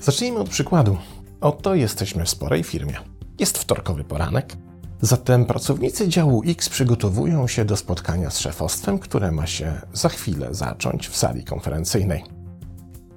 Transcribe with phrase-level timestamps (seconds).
[0.00, 0.96] Zacznijmy od przykładu.
[1.40, 2.94] Oto jesteśmy w sporej firmie.
[3.38, 4.56] Jest wtorkowy poranek,
[5.00, 10.54] zatem pracownicy działu X przygotowują się do spotkania z szefostwem, które ma się za chwilę
[10.54, 12.24] zacząć w sali konferencyjnej.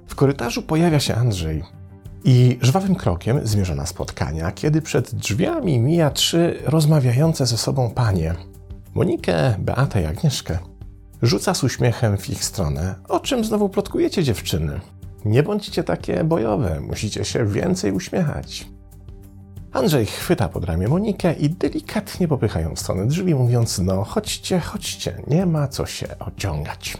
[0.06, 1.64] W korytarzu pojawia się Andrzej
[2.24, 8.34] i żwawym krokiem zmierza na spotkania, kiedy przed drzwiami mija trzy rozmawiające ze sobą panie
[8.94, 10.58] Monikę, Beatę i Agnieszkę.
[11.22, 12.94] Rzuca z uśmiechem w ich stronę.
[13.08, 14.80] O czym znowu plotkujecie, dziewczyny?
[15.24, 18.68] Nie bądźcie takie bojowe, musicie się więcej uśmiechać.
[19.72, 24.60] Andrzej chwyta pod ramię Monikę i delikatnie popycha ją w stronę drzwi, mówiąc: No, chodźcie,
[24.60, 26.96] chodźcie, nie ma co się ociągać.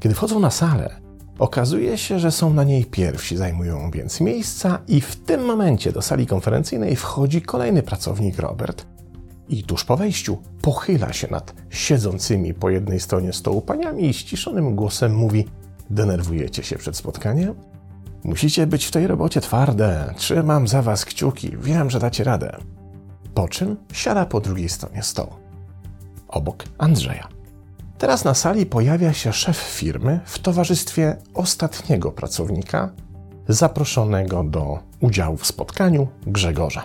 [0.00, 1.03] Kiedy wchodzą na salę,
[1.38, 6.02] okazuje się, że są na niej pierwsi, zajmują więc miejsca, i w tym momencie do
[6.02, 8.86] sali konferencyjnej wchodzi kolejny pracownik Robert.
[9.48, 14.74] I tuż po wejściu pochyla się nad siedzącymi po jednej stronie stołu paniami i ściszonym
[14.74, 15.44] głosem mówi:
[15.90, 17.54] Denerwujecie się przed spotkaniem?
[18.24, 20.14] Musicie być w tej robocie twarde.
[20.16, 21.56] Trzymam za was kciuki.
[21.56, 22.56] Wiem, że dacie radę.
[23.34, 25.32] Po czym siada po drugiej stronie stołu.
[26.28, 27.28] Obok Andrzeja.
[28.04, 32.90] Teraz na sali pojawia się szef firmy w towarzystwie ostatniego pracownika
[33.48, 36.84] zaproszonego do udziału w spotkaniu Grzegorza.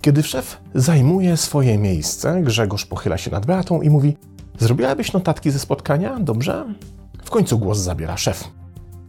[0.00, 4.16] Kiedy szef zajmuje swoje miejsce, Grzegorz pochyla się nad Beatą i mówi:
[4.58, 6.18] Zrobiłabyś notatki ze spotkania?
[6.20, 6.74] Dobrze?
[7.24, 8.44] W końcu głos zabiera szef.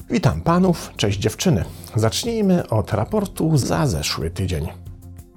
[0.10, 1.66] Witam panów, cześć dziewczyny.
[1.96, 4.68] Zacznijmy od raportu za zeszły tydzień.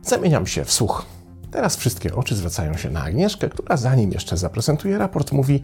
[0.03, 1.14] Zamieniam się w słuch.
[1.55, 5.63] Teraz wszystkie oczy zwracają się na Agnieszkę, która zanim jeszcze zaprezentuje raport, mówi: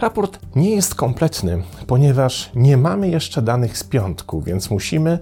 [0.00, 5.18] Raport nie jest kompletny, ponieważ nie mamy jeszcze danych z piątku, więc musimy.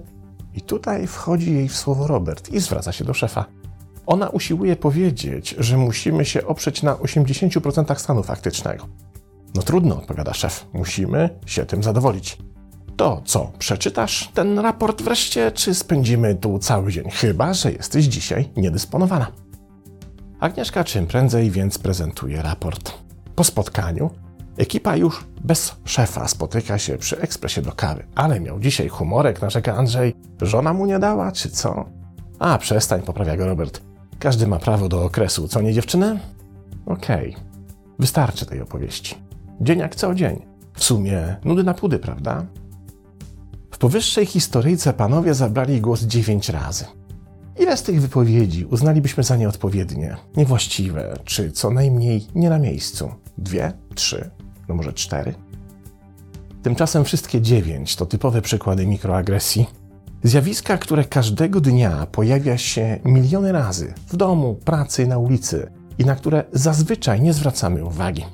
[0.54, 3.44] I tutaj wchodzi jej w słowo Robert i zwraca się do szefa.
[4.06, 8.86] Ona usiłuje powiedzieć, że musimy się oprzeć na 80% stanu faktycznego.
[9.54, 10.66] No trudno, odpowiada szef.
[10.72, 12.38] Musimy się tym zadowolić.
[12.96, 17.10] To co, przeczytasz ten raport wreszcie, czy spędzimy tu cały dzień?
[17.10, 19.41] Chyba, że jesteś dzisiaj niedysponowana.
[20.42, 22.92] Agnieszka czym prędzej więc prezentuje raport.
[23.34, 24.10] Po spotkaniu
[24.56, 28.06] ekipa już bez szefa spotyka się przy ekspresie do kawy.
[28.14, 30.14] Ale miał dzisiaj humorek, narzeka Andrzej.
[30.40, 31.84] Żona mu nie dała, czy co?
[32.38, 33.82] A, przestań, poprawia go Robert.
[34.18, 36.20] Każdy ma prawo do okresu, co nie dziewczyny?
[36.86, 37.44] Okej, okay.
[37.98, 39.14] wystarczy tej opowieści.
[39.60, 40.44] Dzień jak co dzień.
[40.74, 42.46] W sumie nudy na pudy, prawda?
[43.70, 46.84] W powyższej historyjce panowie zabrali głos dziewięć razy.
[47.58, 53.10] Ile z tych wypowiedzi uznalibyśmy za nieodpowiednie, niewłaściwe, czy co najmniej nie na miejscu?
[53.38, 54.30] Dwie, trzy,
[54.68, 55.34] no może cztery?
[56.62, 59.66] Tymczasem wszystkie dziewięć to typowe przykłady mikroagresji.
[60.22, 66.14] Zjawiska, które każdego dnia pojawia się miliony razy w domu, pracy, na ulicy i na
[66.14, 68.24] które zazwyczaj nie zwracamy uwagi.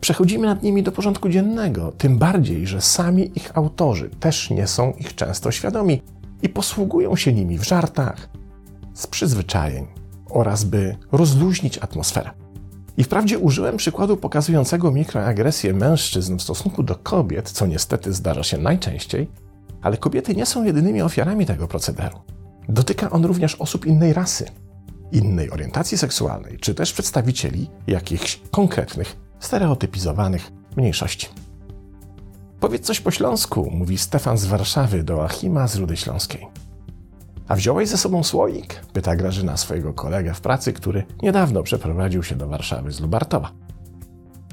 [0.00, 4.92] Przechodzimy nad nimi do porządku dziennego, tym bardziej, że sami ich autorzy też nie są
[4.92, 6.02] ich często świadomi
[6.42, 8.28] i posługują się nimi w żartach,
[9.00, 9.86] z przyzwyczajeń
[10.30, 12.30] oraz by rozluźnić atmosferę.
[12.96, 18.58] I wprawdzie użyłem przykładu pokazującego mikroagresję mężczyzn w stosunku do kobiet, co niestety zdarza się
[18.58, 19.30] najczęściej,
[19.82, 22.18] ale kobiety nie są jedynymi ofiarami tego procederu.
[22.68, 24.46] Dotyka on również osób innej rasy,
[25.12, 31.28] innej orientacji seksualnej, czy też przedstawicieli jakichś konkretnych stereotypizowanych mniejszości.
[32.60, 36.46] Powiedz coś po śląsku, mówi Stefan z Warszawy do Achima z Rudy Śląskiej.
[37.50, 38.80] A wziąłeś ze sobą słoik?
[38.92, 43.50] Pyta Grażyna swojego kolegę w pracy, który niedawno przeprowadził się do Warszawy z Lubartowa.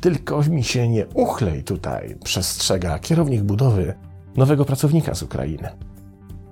[0.02, 3.94] Tylko mi się nie uchlej tutaj, przestrzega kierownik budowy
[4.36, 5.70] nowego pracownika z Ukrainy.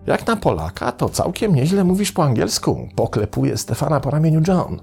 [0.05, 4.81] Jak na Polaka, to całkiem nieźle mówisz po angielsku, poklepuje Stefana po ramieniu John.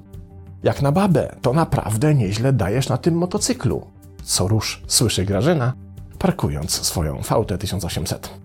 [0.62, 3.86] Jak na babę, to naprawdę nieźle dajesz na tym motocyklu.
[4.22, 5.72] Co rusz słyszy Grażyna,
[6.18, 8.41] parkując swoją VT 1800.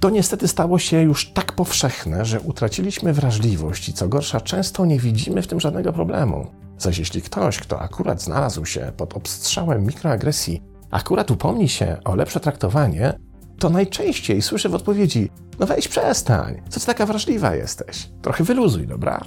[0.00, 4.98] To niestety stało się już tak powszechne, że utraciliśmy wrażliwość i co gorsza, często nie
[4.98, 6.46] widzimy w tym żadnego problemu.
[6.78, 12.40] Zaś jeśli ktoś, kto akurat znalazł się pod obstrzałem mikroagresji, akurat upomni się o lepsze
[12.40, 13.12] traktowanie,
[13.58, 18.08] to najczęściej słyszę w odpowiedzi: No weź przestań, co ty taka wrażliwa jesteś?
[18.22, 19.20] Trochę wyluzuj, dobra?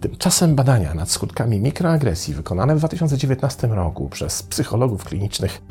[0.00, 5.62] Tymczasem badania nad skutkami mikroagresji wykonane w 2019 roku przez psychologów klinicznych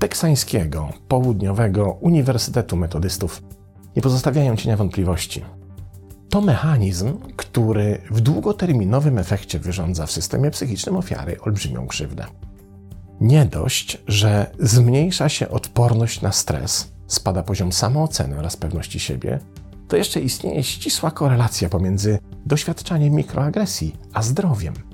[0.00, 3.42] teksańskiego południowego Uniwersytetu Metodystów
[3.96, 5.44] nie pozostawiają cienia wątpliwości.
[6.28, 12.24] To mechanizm, który w długoterminowym efekcie wyrządza w systemie psychicznym ofiary olbrzymią krzywdę.
[13.20, 19.38] Nie dość, że zmniejsza się odporność na stres, spada poziom samooceny oraz pewności siebie,
[19.88, 24.89] to jeszcze istnieje ścisła korelacja pomiędzy doświadczaniem mikroagresji a zdrowiem.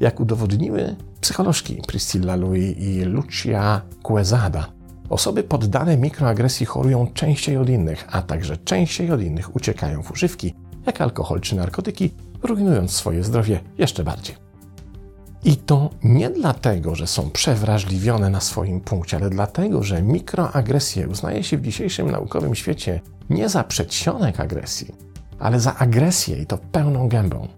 [0.00, 4.66] Jak udowodniły psycholożki Priscilla Louis i Lucia Quezada,
[5.08, 10.54] osoby poddane mikroagresji chorują częściej od innych, a także częściej od innych uciekają w używki,
[10.86, 12.10] jak alkohol czy narkotyki,
[12.42, 14.36] rujnując swoje zdrowie jeszcze bardziej.
[15.44, 21.42] I to nie dlatego, że są przewrażliwione na swoim punkcie, ale dlatego, że mikroagresję uznaje
[21.44, 23.00] się w dzisiejszym naukowym świecie
[23.30, 24.94] nie za przedsionek agresji,
[25.38, 27.48] ale za agresję i to pełną gębą.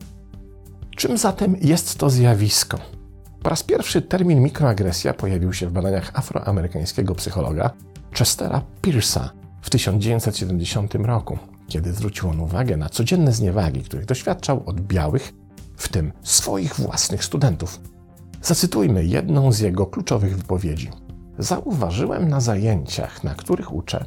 [0.99, 2.79] Czym zatem jest to zjawisko?
[3.43, 7.71] Po raz pierwszy termin mikroagresja pojawił się w badaniach afroamerykańskiego psychologa
[8.12, 9.31] Chestera Pearsa
[9.62, 15.33] w 1970 roku, kiedy zwrócił on uwagę na codzienne zniewagi, których doświadczał od białych,
[15.77, 17.81] w tym swoich własnych studentów.
[18.43, 20.91] Zacytujmy jedną z jego kluczowych wypowiedzi.
[21.39, 24.05] Zauważyłem na zajęciach, na których uczę,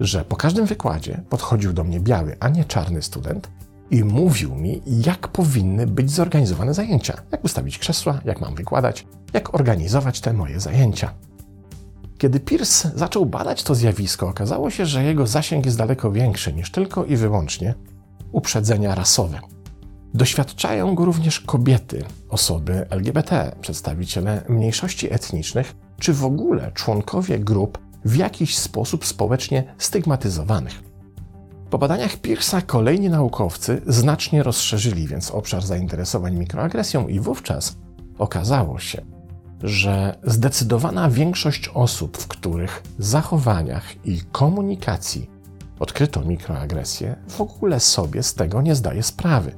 [0.00, 3.48] że po każdym wykładzie podchodził do mnie biały, a nie czarny student
[3.90, 9.54] i mówił mi, jak powinny być zorganizowane zajęcia, jak ustawić krzesła, jak mam wykładać, jak
[9.54, 11.14] organizować te moje zajęcia.
[12.18, 16.70] Kiedy Pierce zaczął badać to zjawisko, okazało się, że jego zasięg jest daleko większy niż
[16.70, 17.74] tylko i wyłącznie
[18.32, 19.40] uprzedzenia rasowe.
[20.14, 28.16] Doświadczają go również kobiety, osoby LGBT, przedstawiciele mniejszości etnicznych, czy w ogóle członkowie grup w
[28.16, 30.82] jakiś sposób społecznie stygmatyzowanych.
[31.70, 37.76] Po badaniach Pearsa kolejni naukowcy znacznie rozszerzyli więc obszar zainteresowań mikroagresją i wówczas
[38.18, 39.02] okazało się,
[39.62, 45.30] że zdecydowana większość osób, w których zachowaniach i komunikacji
[45.78, 49.52] odkryto mikroagresję, w ogóle sobie z tego nie zdaje sprawy.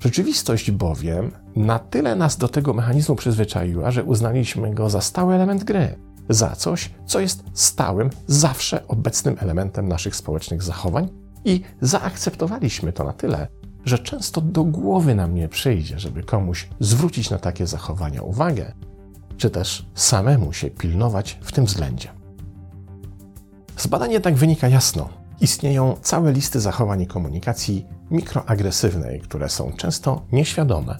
[0.00, 5.64] Rzeczywistość bowiem na tyle nas do tego mechanizmu przyzwyczaiła, że uznaliśmy go za stały element
[5.64, 5.98] gry,
[6.28, 13.12] za coś, co jest stałym, zawsze obecnym elementem naszych społecznych zachowań i zaakceptowaliśmy to na
[13.12, 13.48] tyle,
[13.84, 18.72] że często do głowy nam nie przyjdzie, żeby komuś zwrócić na takie zachowania uwagę,
[19.36, 22.08] czy też samemu się pilnować w tym względzie.
[23.76, 25.08] Z badań jednak wynika jasno,
[25.40, 30.98] istnieją całe listy zachowań i komunikacji mikroagresywnej, które są często nieświadome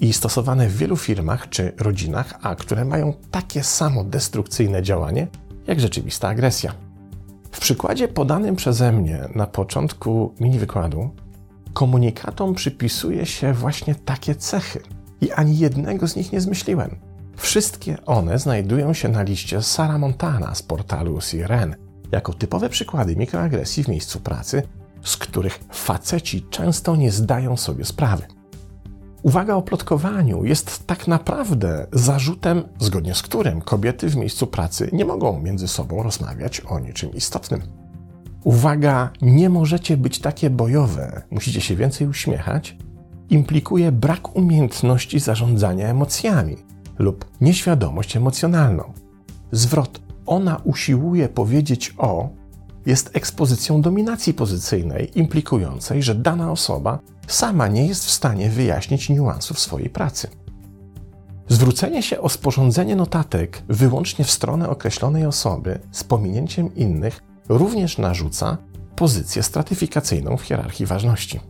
[0.00, 5.26] i stosowane w wielu firmach czy rodzinach, a które mają takie samo destrukcyjne działanie
[5.66, 6.87] jak rzeczywista agresja.
[7.58, 11.10] W przykładzie podanym przeze mnie na początku mini wykładu,
[11.72, 14.80] komunikatom przypisuje się właśnie takie cechy
[15.20, 16.96] i ani jednego z nich nie zmyśliłem.
[17.36, 21.74] Wszystkie one znajdują się na liście Sara Montana z portalu CRN
[22.12, 24.62] jako typowe przykłady mikroagresji w miejscu pracy,
[25.02, 28.22] z których faceci często nie zdają sobie sprawy.
[29.28, 35.04] Uwaga o plotkowaniu jest tak naprawdę zarzutem, zgodnie z którym kobiety w miejscu pracy nie
[35.04, 37.62] mogą między sobą rozmawiać o niczym istotnym.
[38.44, 42.76] Uwaga, nie możecie być takie bojowe, musicie się więcej uśmiechać,
[43.30, 46.56] implikuje brak umiejętności zarządzania emocjami
[46.98, 48.92] lub nieświadomość emocjonalną.
[49.52, 52.28] Zwrot ona usiłuje powiedzieć o
[52.88, 59.60] jest ekspozycją dominacji pozycyjnej, implikującej, że dana osoba sama nie jest w stanie wyjaśnić niuansów
[59.60, 60.28] swojej pracy.
[61.48, 68.58] Zwrócenie się o sporządzenie notatek wyłącznie w stronę określonej osoby z pominięciem innych również narzuca
[68.96, 71.40] pozycję stratyfikacyjną w hierarchii ważności.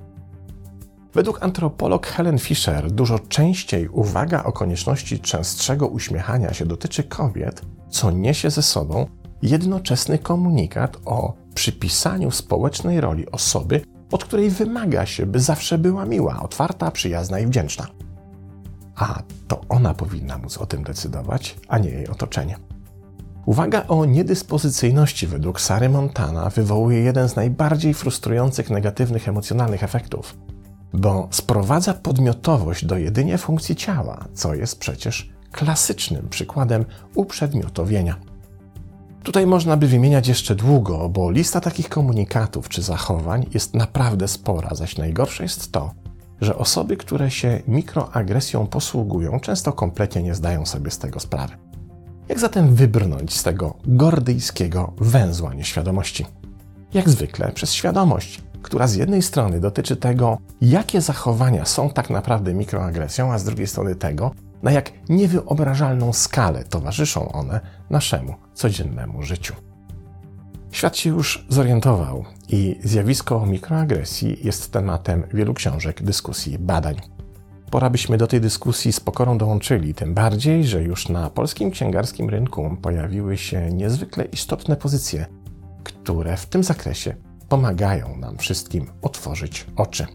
[1.15, 8.11] Według antropolog Helen Fisher dużo częściej uwaga o konieczności częstszego uśmiechania się dotyczy kobiet, co
[8.11, 9.07] niesie ze sobą
[9.43, 13.81] jednoczesny komunikat o przypisaniu społecznej roli osoby,
[14.13, 17.87] od której wymaga się, by zawsze była miła, otwarta, przyjazna i wdzięczna.
[18.97, 22.57] A to ona powinna móc o tym decydować, a nie jej otoczenie.
[23.47, 30.37] Uwaga o niedyspozycyjności według Sary Montana wywołuje jeden z najbardziej frustrujących negatywnych emocjonalnych efektów,
[30.93, 38.17] bo sprowadza podmiotowość do jedynie funkcji ciała, co jest przecież klasycznym przykładem uprzedmiotowienia.
[39.29, 44.75] Tutaj można by wymieniać jeszcze długo, bo lista takich komunikatów czy zachowań jest naprawdę spora,
[44.75, 45.91] zaś najgorsze jest to,
[46.41, 51.55] że osoby, które się mikroagresją posługują, często kompletnie nie zdają sobie z tego sprawy.
[52.29, 56.27] Jak zatem wybrnąć z tego gordyjskiego węzła nieświadomości?
[56.95, 62.55] Jak zwykle przez świadomość, która z jednej strony dotyczy tego, jakie zachowania są tak naprawdę
[62.55, 64.31] mikroagresją, a z drugiej strony tego,
[64.63, 67.61] na jak niewyobrażalną skalę towarzyszą one
[67.91, 69.55] naszemu codziennemu życiu.
[70.73, 76.97] Świat się już zorientował i zjawisko mikroagresji jest tematem wielu książek, dyskusji, badań.
[77.71, 82.29] Pora byśmy do tej dyskusji z pokorą dołączyli, tym bardziej, że już na polskim księgarskim
[82.31, 85.27] rynku pojawiły się niezwykle istotne pozycje,
[85.85, 87.15] które w tym zakresie
[87.49, 90.07] pomagają nam wszystkim otworzyć oczy.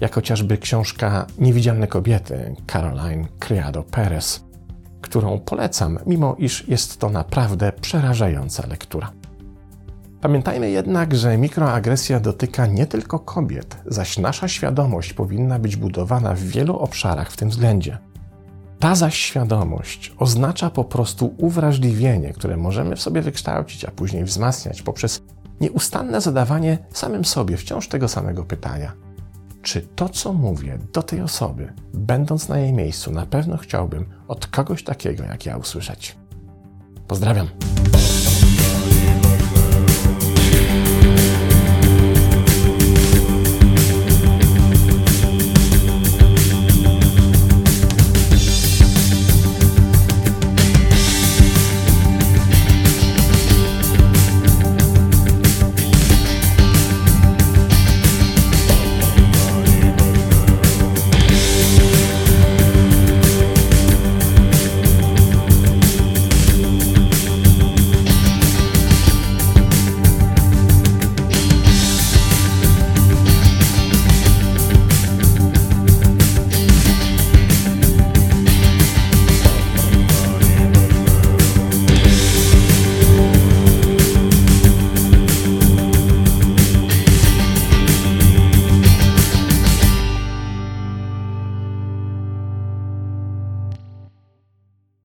[0.00, 4.44] Jak chociażby książka Niewidzialne kobiety Caroline Criado Perez,
[5.00, 9.12] którą polecam, mimo iż jest to naprawdę przerażająca lektura.
[10.20, 16.40] Pamiętajmy jednak, że mikroagresja dotyka nie tylko kobiet, zaś nasza świadomość powinna być budowana w
[16.40, 17.98] wielu obszarach w tym względzie.
[18.78, 24.82] Ta zaś świadomość oznacza po prostu uwrażliwienie, które możemy w sobie wykształcić, a później wzmacniać
[24.82, 25.22] poprzez
[25.60, 28.92] nieustanne zadawanie samym sobie wciąż tego samego pytania:
[29.62, 34.46] czy to, co mówię do tej osoby, będąc na jej miejscu, na pewno chciałbym od
[34.46, 36.16] kogoś takiego jak ja usłyszeć?
[37.08, 37.71] Pozdrawiam.